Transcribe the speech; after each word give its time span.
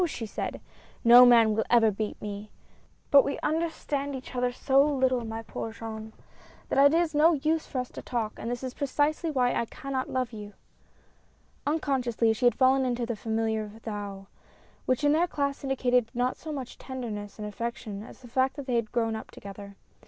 she 0.07 0.25
said, 0.25 0.59
"no 1.03 1.27
man 1.27 1.53
will 1.53 1.63
ever 1.69 1.91
beat 1.91 2.19
me. 2.19 2.49
But 3.11 3.23
we 3.23 3.37
understand 3.43 4.15
each 4.15 4.33
other 4.35 4.51
so 4.51 4.83
little, 4.83 5.23
my 5.23 5.43
poor 5.43 5.71
Jean, 5.71 6.11
that 6.69 6.83
it 6.83 6.91
is 6.99 7.13
no 7.13 7.33
use 7.33 7.67
for 7.67 7.77
us 7.77 7.89
to 7.91 8.01
talk, 8.01 8.33
and 8.37 8.49
this 8.49 8.63
is 8.63 8.73
precisely 8.73 9.29
why 9.29 9.53
I 9.53 9.65
cannot 9.65 10.09
love 10.09 10.33
you." 10.33 10.53
Unconsciously, 11.67 12.33
she 12.33 12.45
had 12.47 12.55
fallen 12.55 12.83
into 12.83 13.05
the 13.05 13.15
familiar 13.15 13.73
thou, 13.83 14.25
which 14.87 15.03
in 15.03 15.11
their 15.11 15.27
class 15.27 15.61
indicated 15.63 16.09
not 16.15 16.35
so 16.35 16.51
much 16.51 16.79
tenderness 16.79 17.37
and 17.37 17.47
affection, 17.47 18.01
as 18.01 18.21
the 18.23 18.27
fact 18.27 18.55
that 18.55 18.65
they 18.65 18.77
had 18.77 18.91
grown 18.91 19.15
up 19.15 19.29
together. 19.29 19.75